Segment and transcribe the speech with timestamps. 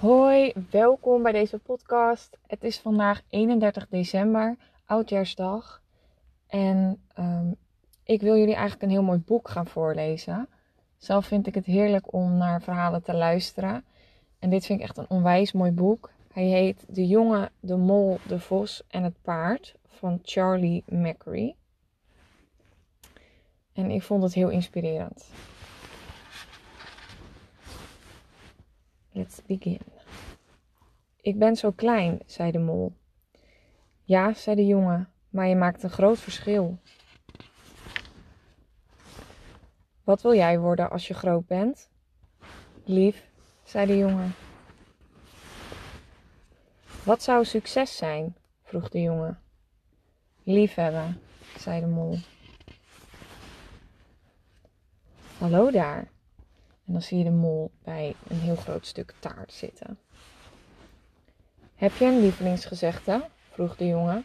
[0.00, 2.38] Hoi, welkom bij deze podcast.
[2.46, 5.82] Het is vandaag 31 december, oudjaarsdag.
[6.46, 7.56] En um,
[8.04, 10.48] ik wil jullie eigenlijk een heel mooi boek gaan voorlezen.
[10.96, 13.84] Zelf vind ik het heerlijk om naar verhalen te luisteren.
[14.38, 16.10] En dit vind ik echt een onwijs mooi boek.
[16.32, 21.54] Hij heet De jongen, de mol, de vos en het paard van Charlie Macri.
[23.72, 25.30] En ik vond het heel inspirerend.
[29.16, 29.80] Let's begin.
[31.20, 32.92] Ik ben zo klein, zei de mol.
[34.02, 36.78] Ja, zei de jongen, maar je maakt een groot verschil.
[40.04, 41.90] Wat wil jij worden als je groot bent?
[42.84, 43.28] Lief,
[43.62, 44.34] zei de jongen.
[47.04, 48.36] Wat zou succes zijn?
[48.62, 49.40] vroeg de jongen.
[50.42, 51.20] Liefhebben,
[51.58, 52.18] zei de mol.
[55.38, 56.14] Hallo daar.
[56.86, 59.98] En dan zie je de mol bij een heel groot stuk taart zitten.
[61.74, 63.28] Heb je een lievelingsgezegde?
[63.50, 64.24] vroeg de jongen.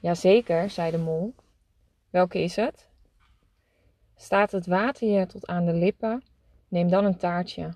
[0.00, 1.34] Jazeker, zei de mol.
[2.10, 2.86] Welke is het?
[4.16, 6.22] Staat het water je tot aan de lippen?
[6.68, 7.74] Neem dan een taartje.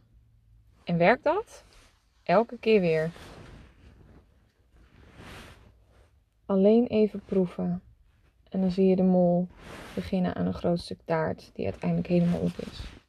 [0.84, 1.64] En werkt dat?
[2.22, 3.10] Elke keer weer.
[6.46, 7.82] Alleen even proeven.
[8.48, 9.48] En dan zie je de mol
[9.94, 13.01] beginnen aan een groot stuk taart die uiteindelijk helemaal op is.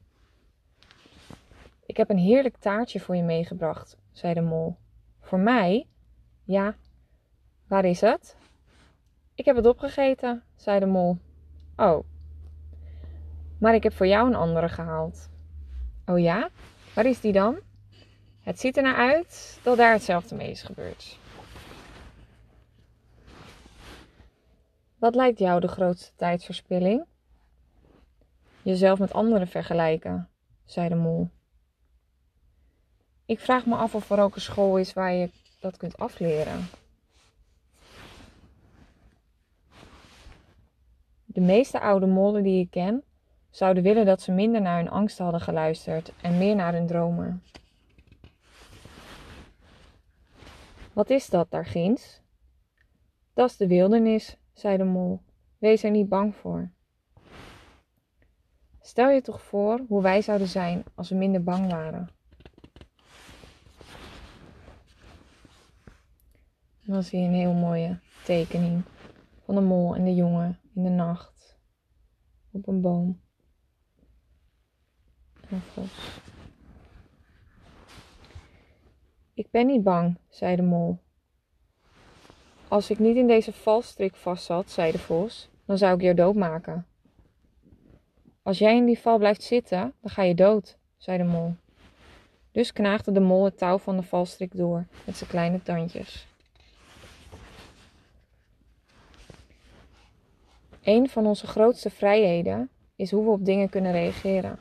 [1.86, 4.76] Ik heb een heerlijk taartje voor je meegebracht, zei de mol.
[5.20, 5.86] Voor mij?
[6.44, 6.74] Ja.
[7.68, 8.36] Waar is het?
[9.34, 11.18] Ik heb het opgegeten, zei de mol.
[11.76, 12.04] Oh.
[13.58, 15.30] Maar ik heb voor jou een andere gehaald.
[16.06, 16.48] Oh ja?
[16.94, 17.58] Waar is die dan?
[18.40, 21.18] Het ziet er naar uit dat daar hetzelfde mee is gebeurd.
[24.98, 27.04] Wat lijkt jou de grootste tijdsverspilling?
[28.62, 30.28] Jezelf met anderen vergelijken,
[30.64, 31.30] zei de mol.
[33.26, 35.30] Ik vraag me af of er ook een school is waar je
[35.60, 36.66] dat kunt afleren.
[41.24, 43.02] De meeste oude mollen die ik ken,
[43.50, 47.42] zouden willen dat ze minder naar hun angst hadden geluisterd en meer naar hun dromen.
[50.92, 52.20] Wat is dat daar ginds?
[53.32, 55.20] Dat is de wildernis, zei de mol.
[55.58, 56.70] Wees er niet bang voor.
[58.80, 62.08] Stel je toch voor hoe wij zouden zijn als we minder bang waren.
[66.86, 68.82] Dan zie je een heel mooie tekening
[69.44, 71.58] van de mol en de jongen in de nacht
[72.50, 73.20] op een boom.
[75.48, 76.20] En vos.
[79.34, 80.98] Ik ben niet bang, zei de mol.
[82.68, 86.14] Als ik niet in deze valstrik vast zat, zei de vos, dan zou ik je
[86.14, 86.86] doodmaken.
[88.42, 91.54] Als jij in die val blijft zitten, dan ga je dood, zei de mol.
[92.52, 96.26] Dus knaagde de mol het touw van de valstrik door met zijn kleine tandjes.
[100.84, 104.58] Een van onze grootste vrijheden is hoe we op dingen kunnen reageren.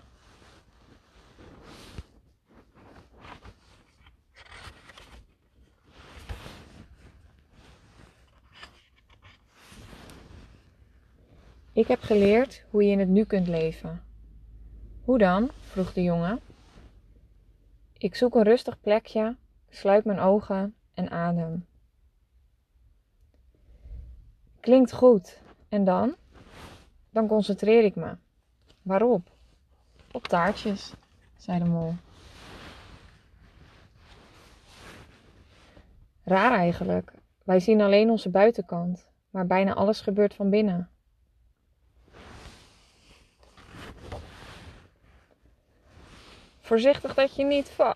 [11.74, 14.04] Ik heb geleerd hoe je in het nu kunt leven.
[15.04, 15.50] Hoe dan?
[15.62, 16.40] vroeg de jongen.
[17.98, 19.36] Ik zoek een rustig plekje,
[19.70, 21.66] sluit mijn ogen en adem.
[24.60, 25.42] Klinkt goed.
[25.74, 26.16] En dan?
[27.10, 28.16] Dan concentreer ik me.
[28.82, 29.30] Waarop?
[30.12, 30.94] Op taartjes,
[31.38, 31.94] zei de mol.
[36.24, 37.14] Raar eigenlijk.
[37.44, 40.90] Wij zien alleen onze buitenkant, maar bijna alles gebeurt van binnen.
[46.60, 47.96] Voorzichtig dat je niet va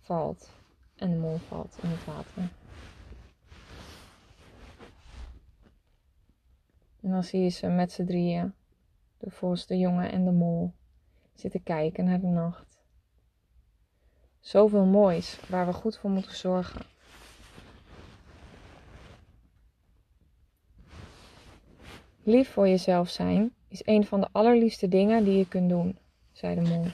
[0.00, 0.50] valt.
[0.96, 2.48] En de mol valt in het water.
[7.04, 8.54] En dan zie je ze met z'n drieën,
[9.18, 10.72] de vos, jongen en de mol,
[11.34, 12.82] zitten kijken naar de nacht.
[14.40, 16.86] Zoveel moois waar we goed voor moeten zorgen.
[22.22, 25.98] Lief voor jezelf zijn is een van de allerliefste dingen die je kunt doen,
[26.32, 26.86] zei de mol.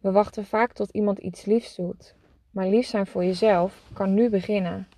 [0.00, 2.14] We wachten vaak tot iemand iets liefs doet,
[2.50, 4.88] maar lief zijn voor jezelf kan nu beginnen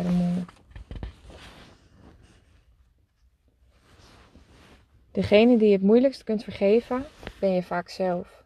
[0.00, 0.44] de mol.
[5.10, 7.04] Degene die je het moeilijkst kunt vergeven,
[7.40, 8.44] ben je vaak zelf.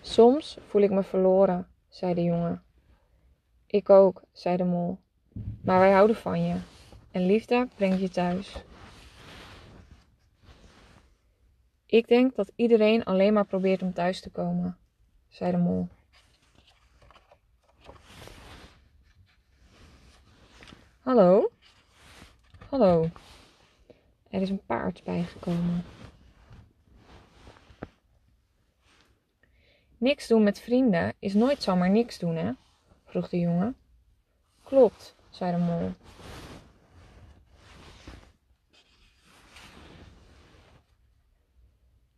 [0.00, 2.62] Soms voel ik me verloren, zei de jongen.
[3.66, 4.98] Ik ook, zei de mol.
[5.62, 6.56] Maar wij houden van je.
[7.10, 8.64] en liefde brengt je thuis.
[11.86, 14.76] Ik denk dat iedereen alleen maar probeert om thuis te komen,
[15.28, 15.88] zei de mol.
[21.04, 21.50] Hallo?
[22.68, 23.10] Hallo.
[24.30, 25.84] Er is een paard bijgekomen.
[29.98, 32.52] Niks doen met vrienden is nooit zomaar niks doen, hè?
[33.04, 33.76] vroeg de jongen.
[34.62, 35.92] Klopt, zei de mol.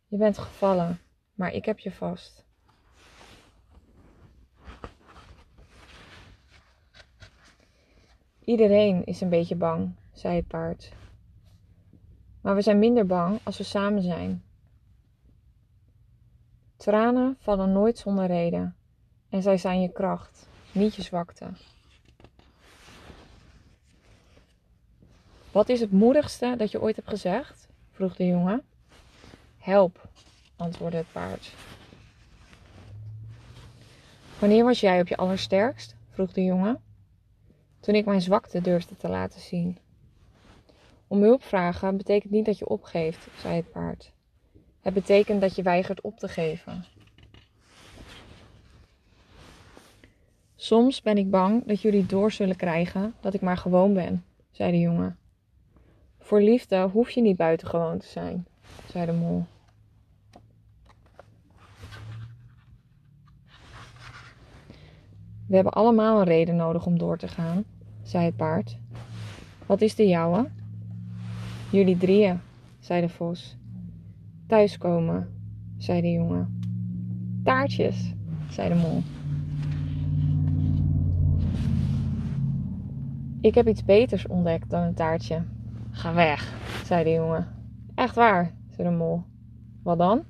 [0.07, 1.01] Je bent gevallen,
[1.33, 2.46] maar ik heb je vast.
[8.47, 10.91] Iedereen is een beetje bang, zei het paard.
[12.41, 14.43] Maar we zijn minder bang als we samen zijn.
[16.75, 18.75] Tranen vallen nooit zonder reden
[19.29, 21.45] en zij zijn je kracht, niet je zwakte.
[25.51, 27.67] Wat is het moedigste dat je ooit hebt gezegd?
[27.91, 28.63] vroeg de jongen.
[29.57, 30.09] Help,
[30.55, 31.53] antwoordde het paard.
[34.39, 35.95] Wanneer was jij op je allersterkst?
[36.09, 36.85] vroeg de jongen.
[37.79, 39.77] Toen ik mijn zwakte durfde te laten zien.
[41.07, 44.11] Om hulp vragen betekent niet dat je opgeeft, zei het paard.
[44.81, 46.85] Het betekent dat je weigert op te geven.
[50.55, 54.71] Soms ben ik bang dat jullie door zullen krijgen dat ik maar gewoon ben, zei
[54.71, 55.17] de jongen.
[56.19, 58.47] Voor liefde hoef je niet buitengewoon te zijn,
[58.91, 59.45] zei de mol.
[65.47, 67.63] We hebben allemaal een reden nodig om door te gaan,
[68.01, 68.77] zei het paard.
[69.65, 70.49] Wat is de jouwe?
[71.71, 72.39] Jullie drieën,
[72.79, 73.57] zei de vos.
[74.47, 75.29] Thuiskomen,
[75.77, 76.59] zei de jongen.
[77.43, 78.13] Taartjes,
[78.49, 79.01] zei de mol.
[83.41, 85.43] Ik heb iets beters ontdekt dan een taartje.
[85.91, 86.53] Ga weg,
[86.85, 87.47] zei de jongen.
[87.95, 89.23] Echt waar, zei de mol.
[89.83, 90.23] Wat dan?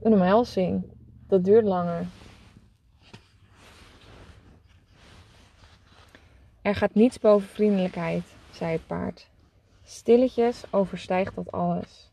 [0.00, 0.84] Een omhelzing.
[1.26, 2.06] Dat duurt langer.
[6.68, 9.28] Er gaat niets boven vriendelijkheid, zei het paard.
[9.84, 12.10] Stilletjes overstijgt dat alles.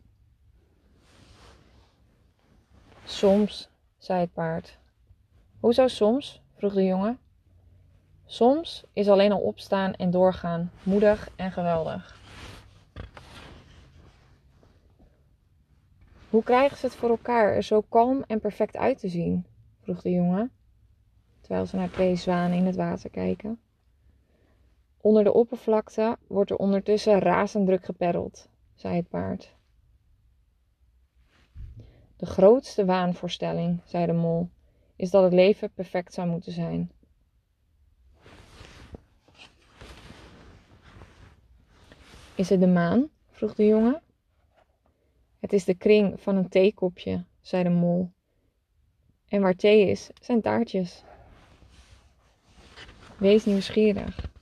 [3.04, 4.78] Soms, zei het paard.
[5.60, 6.42] Hoezo soms?
[6.58, 7.20] vroeg de jongen.
[8.26, 12.20] Soms is alleen al opstaan en doorgaan moedig en geweldig.
[16.30, 19.46] Hoe krijgen ze het voor elkaar er zo kalm en perfect uit te zien?
[19.82, 20.52] vroeg de jongen,
[21.42, 23.60] terwijl ze naar twee zwanen in het water kijken.
[25.06, 29.56] Onder de oppervlakte wordt er ondertussen razend druk geperreld, zei het paard.
[32.16, 34.50] De grootste waanvoorstelling, zei de mol,
[34.96, 36.92] is dat het leven perfect zou moeten zijn.
[42.36, 43.10] Is het de maan?
[43.32, 44.02] vroeg de jongen.
[45.40, 48.12] Het is de kring van een theekopje, zei de mol.
[49.28, 51.04] En waar thee is, zijn taartjes.
[53.18, 54.34] Wees nieuwsgierig.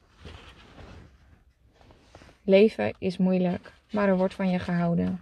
[2.45, 5.21] Leven is moeilijk, maar er wordt van je gehouden.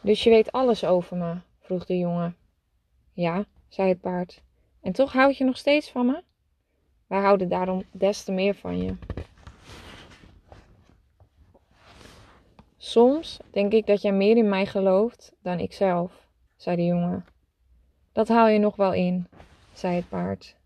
[0.00, 1.34] Dus je weet alles over me?
[1.60, 2.36] vroeg de jongen.
[3.12, 4.42] Ja, zei het paard.
[4.80, 6.22] En toch houd je nog steeds van me?
[7.06, 8.94] Wij houden daarom des te meer van je.
[12.76, 17.26] Soms denk ik dat jij meer in mij gelooft dan ik zelf, zei de jongen.
[18.12, 19.28] Dat haal je nog wel in,
[19.72, 20.56] zei het paard.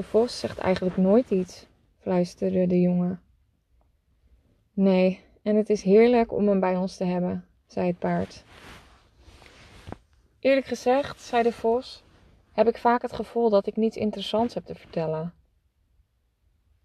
[0.00, 1.66] De vos zegt eigenlijk nooit iets,
[1.98, 3.22] fluisterde de jongen.
[4.72, 8.44] Nee, en het is heerlijk om hem bij ons te hebben, zei het paard.
[10.38, 12.02] Eerlijk gezegd, zei de vos,
[12.52, 15.34] heb ik vaak het gevoel dat ik niets interessants heb te vertellen.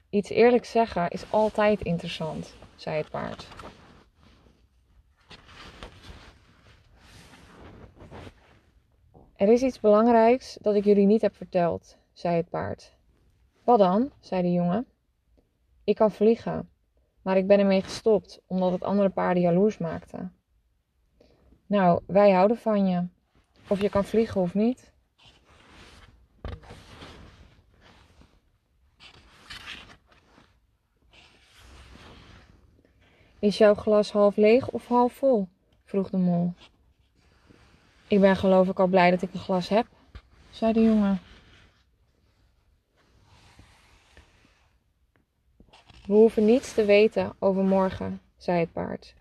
[0.09, 3.47] Iets eerlijk zeggen is altijd interessant, zei het paard.
[9.35, 12.94] Er is iets belangrijks dat ik jullie niet heb verteld, zei het paard.
[13.65, 14.11] Wat dan?
[14.19, 14.87] zei de jongen.
[15.83, 16.69] Ik kan vliegen,
[17.21, 20.29] maar ik ben ermee gestopt omdat het andere paarden jaloers maakte.
[21.65, 23.07] Nou, wij houden van je.
[23.67, 24.93] Of je kan vliegen of niet.
[33.39, 35.47] Is jouw glas half leeg of half vol?
[35.83, 36.53] vroeg de mol.
[38.07, 39.87] Ik ben geloof ik al blij dat ik een glas heb,
[40.49, 41.19] zei de jongen.
[46.07, 49.13] We hoeven niets te weten over morgen, zei het paard.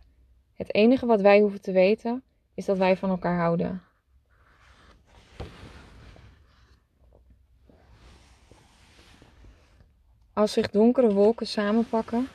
[0.54, 2.22] Het enige wat wij hoeven te weten
[2.54, 3.82] is dat wij van elkaar houden.
[10.32, 12.28] Als zich donkere wolken samenpakken,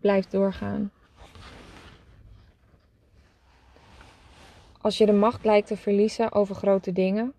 [0.00, 0.92] blijf doorgaan.
[4.80, 7.32] Als je de macht lijkt te verliezen over grote dingen,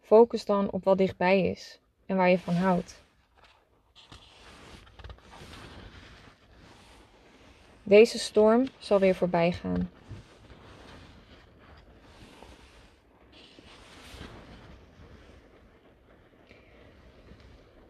[0.00, 3.05] focus dan op wat dichtbij is en waar je van houdt.
[7.88, 9.90] Deze storm zal weer voorbij gaan.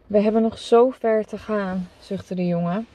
[0.06, 2.86] We hebben nog zo ver te gaan, zuchtte de jongen.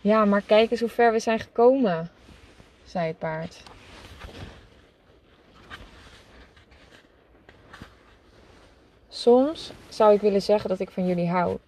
[0.00, 2.10] Ja, maar kijk eens hoe ver we zijn gekomen,
[2.84, 3.62] zei het paard.
[9.08, 11.58] Soms zou ik willen zeggen dat ik van jullie hou,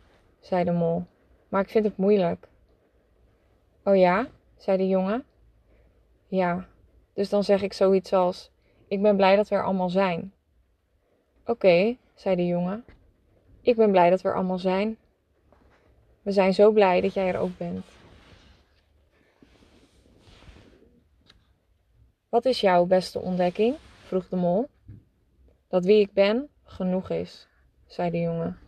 [0.40, 1.06] zei de mol,
[1.48, 2.46] maar ik vind het moeilijk.
[3.86, 4.26] Oh ja,
[4.56, 5.24] zei de jongen.
[6.28, 6.66] Ja,
[7.12, 8.50] dus dan zeg ik zoiets als:
[8.88, 10.32] Ik ben blij dat we er allemaal zijn.
[11.44, 12.84] Oké, zei de jongen.
[13.60, 14.96] Ik ben blij dat we er allemaal zijn.
[16.22, 17.84] We zijn zo blij dat jij er ook bent.
[22.28, 23.76] Wat is jouw beste ontdekking?
[24.04, 24.68] vroeg de mol.
[25.68, 27.48] Dat wie ik ben genoeg is,
[27.86, 28.65] zei de jongen.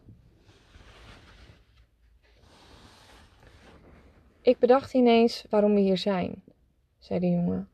[4.48, 6.42] Ik bedacht ineens waarom we hier zijn,
[6.98, 7.68] zei de jongen.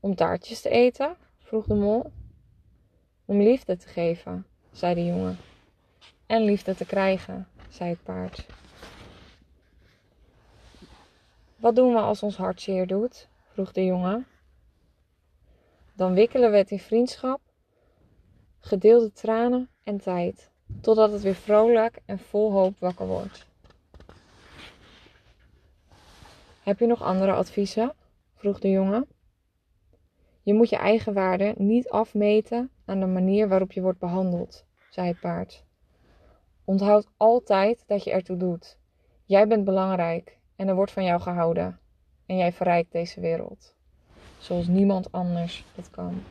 [0.00, 1.16] Om taartjes te eten?
[1.38, 2.12] vroeg de mol.
[3.24, 5.38] Om liefde te geven, zei de jongen.
[6.26, 8.46] En liefde te krijgen, zei het paard.
[11.56, 13.28] Wat doen we als ons hart zeer doet?
[13.52, 14.26] vroeg de jongen.
[15.94, 17.40] Dan wikkelen we het in vriendschap,
[18.58, 20.50] gedeelde tranen en tijd,
[20.80, 23.48] totdat het weer vrolijk en vol hoop wakker wordt.
[26.60, 27.94] Heb je nog andere adviezen?
[28.34, 29.06] vroeg de jongen.
[30.42, 35.08] Je moet je eigen waarde niet afmeten aan de manier waarop je wordt behandeld, zei
[35.08, 35.64] het paard.
[36.64, 38.78] Onthoud altijd dat je ertoe doet.
[39.24, 41.78] Jij bent belangrijk en er wordt van jou gehouden.
[42.26, 43.74] En jij verrijkt deze wereld.
[44.38, 46.22] Zoals niemand anders dat kan.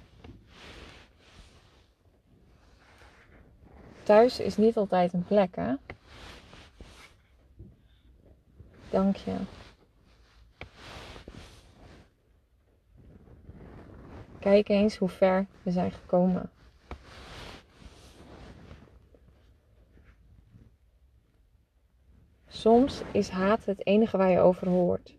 [4.04, 5.74] Thuis is niet altijd een plek, hè?
[8.90, 9.36] Dank je.
[14.40, 16.50] Kijk eens hoe ver we zijn gekomen.
[22.48, 25.14] Soms is haat het enige waar je over hoort.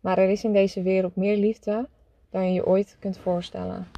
[0.00, 1.88] Maar er is in deze wereld meer liefde
[2.30, 3.88] dan je je ooit kunt voorstellen.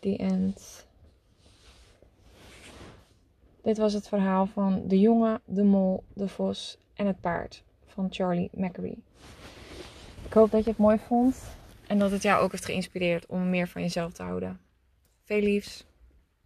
[0.00, 0.86] The end.
[3.62, 8.06] Dit was het verhaal van de jongen, de mol, de vos en het paard van
[8.10, 8.96] Charlie Mackery.
[10.26, 11.36] Ik hoop dat je het mooi vond
[11.92, 14.60] en dat het jou ook heeft geïnspireerd om meer van jezelf te houden.
[15.24, 15.84] Veel liefs.